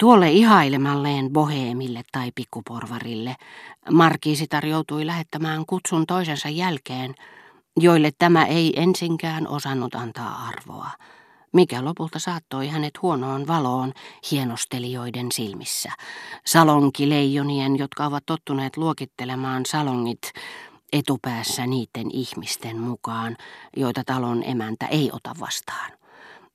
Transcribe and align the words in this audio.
Tuolle 0.00 0.30
ihailemalleen 0.30 1.30
boheemille 1.32 2.02
tai 2.12 2.30
pikkuporvarille 2.34 3.36
Markiisitar 3.90 4.66
joutui 4.66 5.06
lähettämään 5.06 5.66
kutsun 5.66 6.06
toisensa 6.06 6.48
jälkeen, 6.48 7.14
joille 7.80 8.10
tämä 8.18 8.44
ei 8.44 8.72
ensinkään 8.80 9.48
osannut 9.48 9.94
antaa 9.94 10.46
arvoa, 10.46 10.90
mikä 11.52 11.84
lopulta 11.84 12.18
saattoi 12.18 12.68
hänet 12.68 13.02
huonoon 13.02 13.46
valoon 13.46 13.92
hienostelijoiden 14.30 15.32
silmissä. 15.32 15.92
Salonkileijonien, 16.46 17.78
jotka 17.78 18.06
ovat 18.06 18.26
tottuneet 18.26 18.76
luokittelemaan 18.76 19.66
salongit 19.66 20.32
etupäässä 20.92 21.66
niiden 21.66 22.10
ihmisten 22.12 22.80
mukaan, 22.80 23.36
joita 23.76 24.02
talon 24.06 24.42
emäntä 24.46 24.86
ei 24.86 25.10
ota 25.12 25.34
vastaan, 25.40 25.92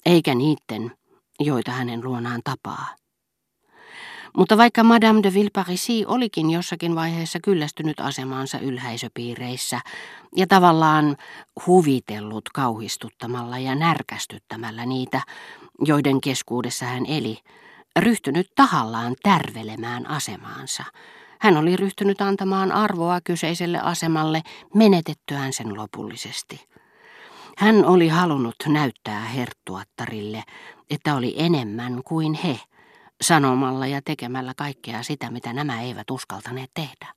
eikä 0.06 0.36
niiden, 0.36 0.92
joita 1.40 1.72
hänen 1.72 2.04
luonaan 2.04 2.42
tapaa. 2.44 3.00
Mutta 4.38 4.58
vaikka 4.58 4.84
Madame 4.84 5.24
de 5.24 5.34
Villeparisi 5.34 6.06
olikin 6.08 6.50
jossakin 6.50 6.96
vaiheessa 6.96 7.40
kyllästynyt 7.44 8.00
asemaansa 8.00 8.60
ylhäisöpiireissä 8.60 9.80
ja 10.36 10.48
tavallaan 10.48 11.18
huvitellut 11.68 12.50
kauhistuttamalla 12.54 13.60
ja 13.60 13.76
närkästyttämällä 13.76 14.86
niitä, 14.86 15.22
joiden 15.86 16.22
keskuudessa 16.22 16.86
hän 16.86 17.06
eli, 17.06 17.38
ryhtynyt 18.00 18.48
tahallaan 18.56 19.16
tärvelemään 19.24 20.10
asemaansa. 20.10 20.84
Hän 21.40 21.58
oli 21.58 21.76
ryhtynyt 21.76 22.22
antamaan 22.22 22.72
arvoa 22.72 23.22
kyseiselle 23.24 23.80
asemalle 23.80 24.42
menetettyään 24.74 25.54
sen 25.54 25.78
lopullisesti. 25.78 26.68
Hän 27.58 27.86
oli 27.86 28.08
halunnut 28.08 28.56
näyttää 28.68 29.20
herttuattarille, 29.20 30.44
että 30.90 31.16
oli 31.16 31.34
enemmän 31.38 32.02
kuin 32.04 32.34
he– 32.34 32.60
sanomalla 33.22 33.88
ja 33.88 34.02
tekemällä 34.06 34.54
kaikkea 34.58 35.04
sitä, 35.04 35.32
mitä 35.32 35.54
nämä 35.54 35.82
eivät 35.82 36.12
uskaltaneet 36.12 36.72
tehdä. 36.74 37.14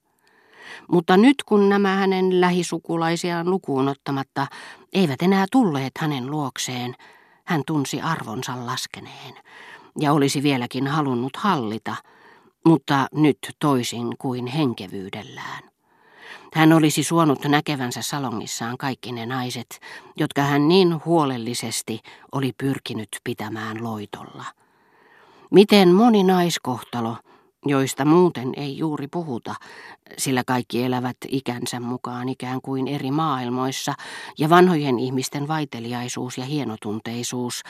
Mutta 0.88 1.16
nyt 1.16 1.42
kun 1.46 1.68
nämä 1.68 1.96
hänen 1.96 2.40
lähisukulaisiaan 2.40 3.50
lukuun 3.50 3.88
ottamatta 3.88 4.46
eivät 4.92 5.22
enää 5.22 5.46
tulleet 5.52 5.92
hänen 5.98 6.30
luokseen, 6.30 6.94
hän 7.44 7.62
tunsi 7.66 8.00
arvonsa 8.00 8.66
laskeneen 8.66 9.34
ja 10.00 10.12
olisi 10.12 10.42
vieläkin 10.42 10.86
halunnut 10.86 11.36
hallita, 11.36 11.96
mutta 12.66 13.06
nyt 13.14 13.38
toisin 13.58 14.16
kuin 14.18 14.46
henkevyydellään. 14.46 15.62
Hän 16.54 16.72
olisi 16.72 17.02
suonut 17.02 17.44
näkevänsä 17.44 18.02
salongissaan 18.02 18.78
kaikki 18.78 19.12
ne 19.12 19.26
naiset, 19.26 19.80
jotka 20.16 20.42
hän 20.42 20.68
niin 20.68 21.04
huolellisesti 21.04 22.00
oli 22.32 22.52
pyrkinyt 22.58 23.08
pitämään 23.24 23.84
loitolla– 23.84 24.44
Miten 25.52 25.88
moni 25.88 26.22
naiskohtalo, 26.24 27.16
joista 27.66 28.04
muuten 28.04 28.52
ei 28.56 28.78
juuri 28.78 29.08
puhuta, 29.08 29.54
sillä 30.18 30.42
kaikki 30.46 30.82
elävät 30.82 31.16
ikänsä 31.28 31.80
mukaan 31.80 32.28
ikään 32.28 32.60
kuin 32.60 32.88
eri 32.88 33.10
maailmoissa, 33.10 33.94
ja 34.38 34.50
vanhojen 34.50 34.98
ihmisten 34.98 35.48
vaiteliaisuus 35.48 36.38
ja 36.38 36.44
hienotunteisuus 36.44 37.62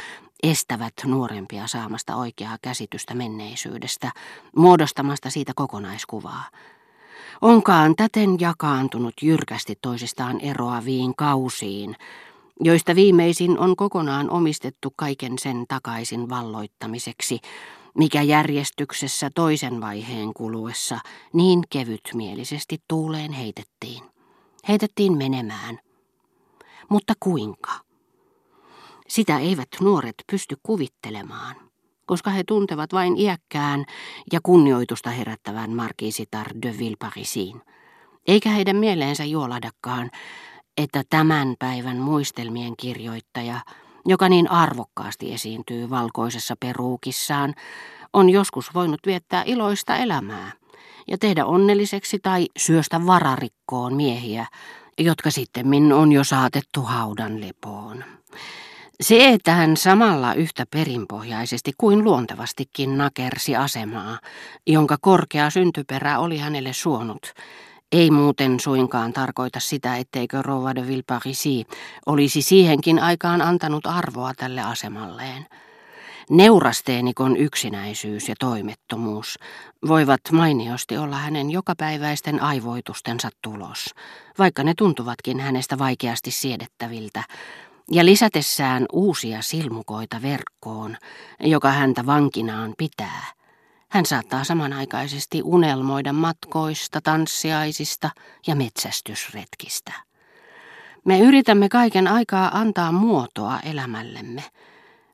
estävät 0.43 0.93
nuorempia 1.05 1.67
saamasta 1.67 2.17
oikeaa 2.17 2.57
käsitystä 2.63 3.15
menneisyydestä, 3.15 4.13
muodostamasta 4.57 5.31
siitä 5.31 5.53
kokonaiskuvaa. 5.57 6.45
Onkaan 7.41 7.97
täten 7.97 8.41
jakaantunut 8.41 9.15
jyrkästi 9.23 9.79
toisistaan 9.83 10.41
eroaviin 10.41 11.17
kausiin, 11.17 11.97
joista 12.61 12.95
viimeisin 12.95 13.59
on 13.59 13.77
kokonaan 13.77 14.31
omistettu 14.31 14.93
kaiken 14.97 15.39
sen 15.39 15.65
takaisin 15.69 16.29
valloittamiseksi, 16.29 17.39
mikä 17.99 18.23
järjestyksessä 18.23 19.31
toisen 19.35 19.81
vaiheen 19.81 20.35
kuluessa 20.35 20.99
niin 21.33 21.63
kevytmielisesti 21.71 22.79
tuuleen 22.89 23.33
heitettiin. 23.33 24.03
Heitettiin 24.69 25.19
menemään. 25.19 25.79
Mutta 26.89 27.13
kuinka? 27.21 27.73
Sitä 29.09 29.39
eivät 29.39 29.69
nuoret 29.81 30.15
pysty 30.31 30.57
kuvittelemaan, 30.63 31.57
koska 32.07 32.31
he 32.31 32.45
tuntevat 32.45 32.93
vain 32.93 33.17
iäkkään 33.17 33.85
ja 34.33 34.41
kunnioitusta 34.43 35.11
herättävän 35.11 35.71
markiisitar 35.71 36.47
de 36.63 36.75
Villeparisiin. 36.79 37.63
Eikä 38.27 38.51
heidän 38.51 38.77
mieleensä 38.77 39.25
juoladakaan, 39.25 40.11
että 40.77 41.03
tämän 41.11 41.55
päivän 41.59 41.97
muistelmien 41.97 42.75
kirjoittaja, 42.77 43.61
joka 44.07 44.29
niin 44.29 44.51
arvokkaasti 44.51 45.33
esiintyy 45.35 45.91
valkoisessa 45.91 46.55
peruukissaan, 46.61 47.55
on 48.13 48.31
joskus 48.31 48.75
voinut 48.75 49.01
viettää 49.07 49.43
iloista 49.47 49.97
elämää 49.97 50.53
ja 51.09 51.19
tehdä 51.19 51.45
onnelliseksi 51.45 52.19
tai 52.23 52.47
syöstä 52.59 53.07
vararikkoon 53.07 53.95
miehiä, 53.95 54.47
jotka 54.99 55.31
sitten 55.31 55.93
on 55.93 56.13
jo 56.13 56.25
saatettu 56.25 56.83
haudan 56.83 57.41
lepoon. 57.41 58.05
Se, 59.01 59.29
että 59.29 59.53
hän 59.53 59.77
samalla 59.77 60.35
yhtä 60.35 60.65
perinpohjaisesti 60.71 61.73
kuin 61.79 62.05
luontevastikin 62.05 62.99
nakersi 62.99 63.57
asemaa, 63.57 64.19
jonka 64.67 64.97
korkea 65.01 65.51
syntyperä 65.51 66.19
oli 66.19 66.39
hänelle 66.39 66.73
suonut, 66.73 67.33
ei 67.93 68.11
muuten 68.11 68.61
suinkaan 68.61 69.13
tarkoita 69.13 69.61
sitä, 69.61 69.97
etteikö 69.97 70.43
Rova 70.43 70.75
de 70.75 70.87
Villeparisi 70.87 71.67
olisi 72.07 72.43
siihenkin 72.43 72.99
aikaan 72.99 73.43
antanut 73.43 73.87
arvoa 73.87 74.35
tälle 74.35 74.63
asemalleen. 74.63 75.47
Neurasteenikon 76.31 77.37
yksinäisyys 77.37 78.29
ja 78.29 78.35
toimettomuus 78.41 79.39
voivat 79.89 80.21
mainiosti 80.33 80.97
olla 80.97 81.17
hänen 81.17 81.51
jokapäiväisten 81.51 82.43
aivoitustensa 82.43 83.29
tulos, 83.43 83.95
vaikka 84.39 84.65
ne 84.65 84.75
tuntuvatkin 84.79 85.41
hänestä 85.41 85.79
vaikeasti 85.79 86.31
siedettäviltä, 86.31 87.23
ja 87.91 88.05
lisätessään 88.05 88.87
uusia 88.93 89.43
silmukoita 89.43 90.23
verkkoon, 90.23 90.97
joka 91.41 91.71
häntä 91.71 92.07
vankinaan 92.07 92.75
pitää– 92.79 93.25
saattaa 94.07 94.45
samanaikaisesti 94.45 95.43
unelmoida 95.45 96.13
matkoista, 96.13 97.01
tanssiaisista 97.01 98.11
ja 98.47 98.55
metsästysretkistä. 98.55 99.93
Me 101.05 101.21
yritämme 101.21 101.69
kaiken 101.69 102.09
aikaa 102.09 102.59
antaa 102.59 102.93
muotoa 102.93 103.61
elämällemme, 103.61 104.45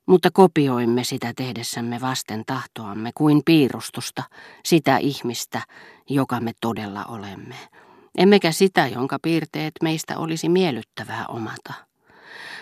mutta 0.06 0.30
kopioimme 0.30 1.04
sitä 1.04 1.32
tehdessämme 1.36 2.00
vasten 2.00 2.42
tahtoamme 2.46 3.10
kuin 3.14 3.42
piirustusta, 3.44 4.22
sitä 4.64 4.96
ihmistä, 4.96 5.62
joka 6.10 6.40
me 6.40 6.52
todella 6.60 7.04
olemme. 7.04 7.54
Emmekä 8.18 8.52
sitä, 8.52 8.86
jonka 8.86 9.18
piirteet 9.22 9.72
meistä 9.82 10.18
olisi 10.18 10.48
miellyttävää 10.48 11.24
omata. 11.26 11.87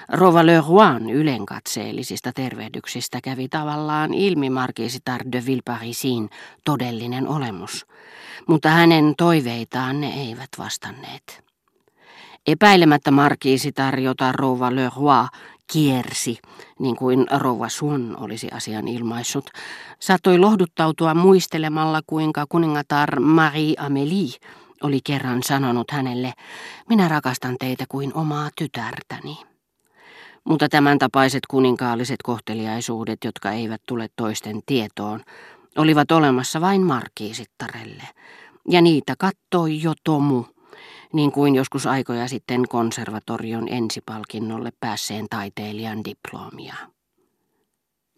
Rova 0.08 0.46
Le 0.46 0.60
Rouen 0.68 1.10
ylenkatseellisista 1.10 2.32
tervehdyksistä 2.32 3.20
kävi 3.20 3.48
tavallaan 3.48 4.14
ilmi 4.14 4.50
Marquisitar 4.50 5.20
de 5.32 5.42
Villeparisin 5.46 6.30
todellinen 6.64 7.28
olemus, 7.28 7.86
mutta 8.48 8.68
hänen 8.68 9.14
toiveitaan 9.16 10.00
ne 10.00 10.08
eivät 10.08 10.48
vastanneet. 10.58 11.44
Epäilemättä 12.46 13.10
Marquisitar, 13.10 13.98
jota 13.98 14.32
Rova 14.32 14.74
Le 14.74 14.90
Roy 14.96 15.26
kiersi, 15.72 16.38
niin 16.78 16.96
kuin 16.96 17.26
Rova 17.38 17.68
Suon 17.68 18.16
olisi 18.20 18.48
asian 18.50 18.88
ilmaissut, 18.88 19.50
saattoi 20.00 20.38
lohduttautua 20.38 21.14
muistelemalla, 21.14 22.00
kuinka 22.06 22.44
kuningatar 22.48 23.20
Marie 23.20 23.74
Amélie 23.78 24.48
oli 24.82 25.00
kerran 25.04 25.42
sanonut 25.42 25.90
hänelle, 25.90 26.32
minä 26.88 27.08
rakastan 27.08 27.56
teitä 27.60 27.84
kuin 27.88 28.14
omaa 28.14 28.48
tytärtäni. 28.58 29.55
Mutta 30.46 30.68
tämän 30.68 30.98
tapaiset 30.98 31.40
kuninkaalliset 31.50 32.16
kohteliaisuudet, 32.24 33.18
jotka 33.24 33.52
eivät 33.52 33.80
tule 33.88 34.08
toisten 34.16 34.60
tietoon, 34.66 35.20
olivat 35.76 36.10
olemassa 36.10 36.60
vain 36.60 36.82
markiisittarelle. 36.82 38.02
Ja 38.68 38.80
niitä 38.80 39.14
kattoi 39.18 39.82
jo 39.82 39.92
Tomu, 40.04 40.44
niin 41.12 41.32
kuin 41.32 41.54
joskus 41.54 41.86
aikoja 41.86 42.28
sitten 42.28 42.68
konservatorion 42.68 43.68
ensipalkinnolle 43.68 44.72
päässeen 44.80 45.26
taiteilijan 45.30 46.04
diplomia. 46.04 46.74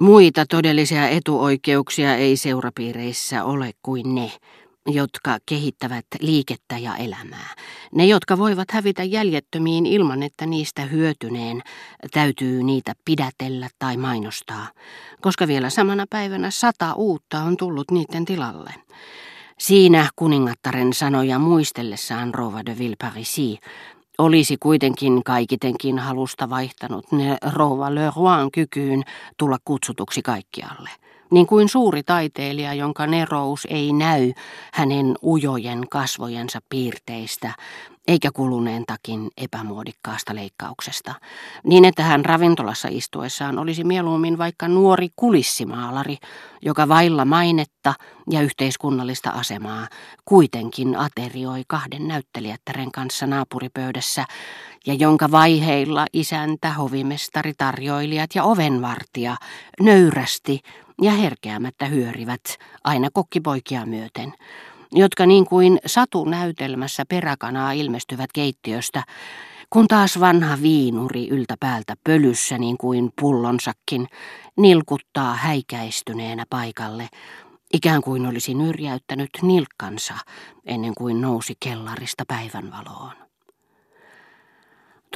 Muita 0.01 0.47
todellisia 0.47 1.09
etuoikeuksia 1.09 2.17
ei 2.17 2.37
seurapiireissä 2.37 3.45
ole 3.45 3.71
kuin 3.83 4.15
ne, 4.15 4.33
jotka 4.89 5.39
kehittävät 5.47 6.07
liikettä 6.21 6.79
ja 6.79 6.97
elämää. 6.97 7.55
Ne, 7.95 8.07
jotka 8.07 8.39
voivat 8.39 8.71
hävitä 8.71 9.03
jäljettömiin 9.03 9.87
ilman, 9.87 10.23
että 10.23 10.47
niistä 10.47 10.83
hyötyneen 10.83 11.63
täytyy 12.13 12.63
niitä 12.63 12.93
pidätellä 13.05 13.69
tai 13.79 13.97
mainostaa, 13.97 14.67
koska 15.21 15.47
vielä 15.47 15.71
samana 15.71 16.07
päivänä 16.11 16.51
sata 16.51 16.93
uutta 16.95 17.39
on 17.39 17.57
tullut 17.57 17.91
niiden 17.91 18.25
tilalle. 18.25 18.75
Siinä 19.59 20.09
kuningattaren 20.17 20.93
sanoja 20.93 21.39
muistellessaan 21.39 22.35
Rova 22.35 22.67
de 22.67 22.79
Villeparisi 22.79 23.59
olisi 24.19 24.57
kuitenkin 24.57 25.25
kaikitenkin 25.25 25.99
halusta 25.99 26.51
vaihtanut 26.51 27.13
ne 27.13 27.37
Rova 27.53 27.95
Le 27.95 28.11
Rouen 28.17 28.51
kykyyn 28.51 29.03
tulla 29.37 29.59
kutsutuksi 29.65 30.23
kaikkialle– 30.23 30.91
niin 31.31 31.47
kuin 31.47 31.69
suuri 31.69 32.03
taiteilija, 32.03 32.75
jonka 32.75 33.07
nerous 33.07 33.67
ei 33.71 33.93
näy 33.93 34.33
hänen 34.73 35.15
ujojen 35.23 35.89
kasvojensa 35.91 36.59
piirteistä, 36.69 37.53
eikä 38.09 38.31
kuluneen 38.33 38.85
takin 38.87 39.31
epämuodikkaasta 39.37 40.35
leikkauksesta, 40.35 41.15
niin 41.65 41.85
että 41.85 42.03
hän 42.03 42.25
ravintolassa 42.25 42.89
istuessaan 42.91 43.59
olisi 43.59 43.85
mieluummin 43.85 44.39
vaikka 44.39 44.69
nuori 44.69 45.09
kulissimaalari, 45.17 46.17
joka 46.63 46.89
vailla 46.89 47.25
mainetta 47.25 47.95
ja 48.31 48.41
yhteiskunnallista 48.41 49.31
asemaa 49.31 49.89
kuitenkin 50.25 50.97
aterioi 50.97 51.63
kahden 51.67 52.09
näyttelijättären 52.09 52.93
kanssa 52.93 53.27
naapuripöydässä 53.27 54.25
ja 54.87 54.95
jonka 54.95 55.31
vaiheilla 55.31 56.07
isäntä, 56.13 56.73
hovimestari, 56.73 57.53
tarjoilijat 57.59 58.31
ja 58.35 58.45
ovenvartija 58.45 59.37
nöyrästi 59.81 60.61
ja 61.03 61.13
herkeämättä 61.13 61.87
hyörivät 61.87 62.41
aina 62.85 63.09
kokkipoikia 63.13 63.87
myöten, 63.87 64.35
jotka 64.93 65.27
niin 65.27 65.47
kuin 65.47 65.79
satunäytelmässä 65.87 67.05
peräkanaa 67.09 67.73
ilmestyvät 67.73 68.33
keittiöstä, 68.33 69.03
kun 69.71 69.89
taas 69.89 70.21
vanha 70.21 70.59
viinuri 70.63 71.29
yltä 71.29 71.55
päältä 71.61 71.95
pölyssä 72.05 72.59
niin 72.59 72.79
kuin 72.79 73.11
pullonsakin 73.21 74.07
nilkuttaa 74.57 75.35
häikäistyneenä 75.35 76.45
paikalle, 76.51 77.09
ikään 77.75 78.03
kuin 78.03 78.27
olisi 78.27 78.55
nyrjäyttänyt 78.55 79.31
nilkkansa 79.43 80.15
ennen 80.65 80.95
kuin 80.95 81.21
nousi 81.21 81.55
kellarista 81.61 82.25
päivänvaloon. 82.29 83.28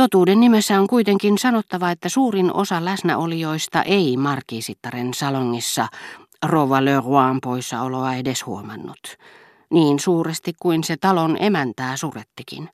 Totuuden 0.03 0.41
nimessä 0.41 0.81
on 0.81 0.87
kuitenkin 0.87 1.39
sanottava, 1.39 1.91
että 1.91 2.09
suurin 2.09 2.55
osa 2.55 2.85
läsnäolijoista 2.85 3.83
ei 3.83 4.17
markiisittaren 4.17 5.15
salongissa 5.15 5.89
Rova 6.47 6.85
Leroyn 6.85 7.41
poissaoloa 7.43 8.15
edes 8.15 8.47
huomannut. 8.47 9.17
Niin 9.71 10.01
suuresti 10.01 10.53
kuin 10.63 10.85
se 10.85 10.97
talon 10.97 11.37
emäntää 11.41 11.97
surettikin. 11.97 12.69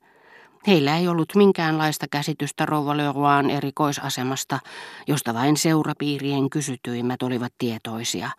Heillä 0.67 0.97
ei 0.97 1.07
ollut 1.07 1.35
minkäänlaista 1.35 2.05
käsitystä 2.11 2.65
Rova 2.65 2.97
Leroyn 2.97 3.49
erikoisasemasta, 3.49 4.59
josta 5.07 5.33
vain 5.33 5.57
seurapiirien 5.57 6.49
kysytyimmät 6.49 7.23
olivat 7.23 7.53
tietoisia. 7.57 8.29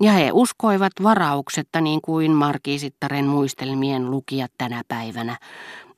Ja 0.00 0.12
he 0.12 0.30
uskoivat 0.32 0.92
varauksetta 1.02 1.80
niin 1.80 2.00
kuin 2.00 2.30
markiisittaren 2.30 3.26
muistelmien 3.26 4.10
lukijat 4.10 4.52
tänä 4.58 4.82
päivänä, 4.88 5.36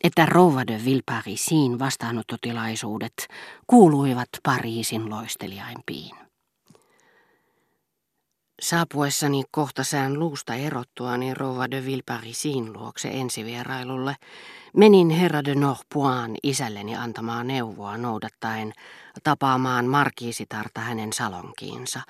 että 0.03 0.27
Rouva 0.27 0.67
de 0.67 0.81
Villeparisin 0.85 1.79
vastaanottotilaisuudet 1.79 3.29
kuuluivat 3.67 4.29
Pariisin 4.43 5.11
loisteliaimpiin. 5.11 6.22
Saapuessani 8.63 9.43
kohta 9.51 9.85
sään 9.85 10.19
luusta 10.19 10.55
erottuani 10.55 11.35
Rouva 11.35 11.71
de 11.71 11.85
Villeparisin 11.85 12.73
luokse 12.73 13.09
ensivierailulle, 13.09 14.17
menin 14.77 15.11
herra 15.11 15.45
de 15.45 15.55
Norpoin 15.55 16.37
isälleni 16.43 16.97
antamaa 16.97 17.45
neuvoa 17.45 17.97
noudattaen 17.97 18.73
tapaamaan 19.25 19.87
markiisitarta 19.87 20.81
hänen 20.81 21.13
salonkiinsa, 21.13 22.01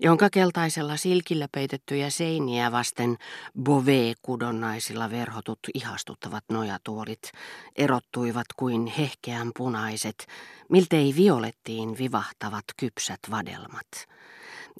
jonka 0.00 0.30
keltaisella 0.30 0.96
silkillä 0.96 1.48
peitettyjä 1.52 2.10
seiniä 2.10 2.72
vasten 2.72 3.16
Beauvais-kudonnaisilla 3.62 5.10
verhotut 5.10 5.58
ihastuttavat 5.74 6.44
nojatuolit 6.48 7.32
erottuivat 7.76 8.46
kuin 8.56 8.86
hehkeän 8.86 9.50
punaiset, 9.56 10.26
miltei 10.68 11.14
violettiin 11.16 11.98
vivahtavat 11.98 12.64
kypsät 12.76 13.20
vadelmat. 13.30 14.08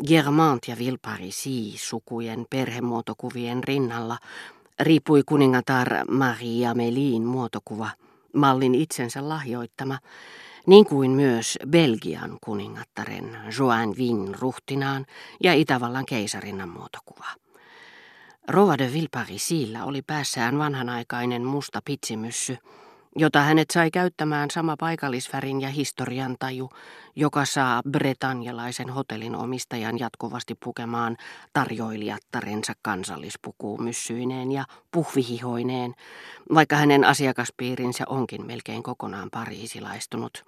Germant 0.07 0.69
ja 0.69 0.79
Vilparisi 0.79 1.75
sukujen 1.77 2.47
perhemuotokuvien 2.51 3.65
rinnalla 3.65 4.19
riippui 4.81 5.23
kuningatar 5.27 5.89
Maria 6.11 6.75
Melin 6.75 7.23
muotokuva, 7.23 7.91
mallin 8.35 8.75
itsensä 8.75 9.29
lahjoittama, 9.29 9.99
niin 10.67 10.87
kuin 10.87 11.11
myös 11.11 11.59
Belgian 11.71 12.39
kuningattaren 12.41 13.39
Joan 13.59 13.95
Vin 13.97 14.35
ruhtinaan 14.41 15.07
ja 15.43 15.55
Itävallan 15.55 16.07
keisarinnan 16.07 16.69
muotokuva. 16.69 17.27
Rova 18.49 18.79
de 18.79 18.93
Villeparisilla 18.93 19.85
oli 19.85 20.03
päässään 20.03 20.59
vanhanaikainen 20.59 21.45
musta 21.45 21.83
pitsimyssy, 21.85 22.59
jota 23.17 23.41
hänet 23.41 23.71
sai 23.71 23.91
käyttämään 23.91 24.51
sama 24.51 24.77
paikallisvärin 24.79 25.61
ja 25.61 25.69
historian 25.69 26.37
taju, 26.39 26.71
joka 27.17 27.45
saa 27.45 27.83
bretanjalaisen 27.91 28.91
hotellin 28.91 29.37
omistajan 29.37 29.99
jatkuvasti 29.99 30.55
pukemaan 30.65 31.17
tarjoilijattarensa 31.53 32.73
kansallispukuumyssyineen 32.83 34.53
ja 34.53 34.65
puhvihihoineen, 34.91 35.95
vaikka 36.55 36.77
hänen 36.77 37.05
asiakaspiirinsä 37.05 38.05
onkin 38.09 38.47
melkein 38.47 38.83
kokonaan 38.83 39.29
pariisilaistunut. 39.31 40.45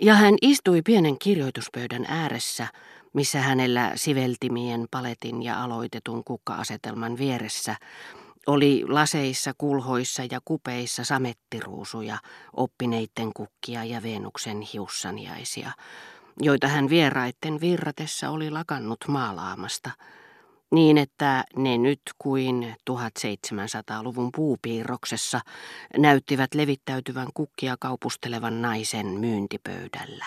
Ja 0.00 0.14
hän 0.14 0.34
istui 0.42 0.82
pienen 0.82 1.18
kirjoituspöydän 1.18 2.04
ääressä, 2.08 2.66
missä 3.12 3.40
hänellä 3.40 3.92
siveltimien 3.94 4.86
paletin 4.90 5.42
ja 5.42 5.62
aloitetun 5.62 6.24
kukka-asetelman 6.24 7.18
vieressä 7.18 7.76
oli 8.48 8.84
laseissa, 8.88 9.52
kulhoissa 9.58 10.22
ja 10.30 10.40
kupeissa 10.44 11.04
samettiruusuja, 11.04 12.18
oppineitten 12.52 13.32
kukkia 13.32 13.84
ja 13.84 14.02
Venuksen 14.02 14.60
hiussaniaisia, 14.60 15.72
joita 16.40 16.68
hän 16.68 16.88
vieraitten 16.88 17.60
virratessa 17.60 18.30
oli 18.30 18.50
lakannut 18.50 18.98
maalaamasta, 19.08 19.90
niin 20.70 20.98
että 20.98 21.44
ne 21.56 21.78
nyt 21.78 22.00
kuin 22.18 22.76
1700-luvun 22.90 24.30
puupiirroksessa 24.36 25.40
näyttivät 25.98 26.54
levittäytyvän 26.54 27.28
kukkia 27.34 27.76
kaupustelevan 27.80 28.62
naisen 28.62 29.06
myyntipöydällä. 29.06 30.26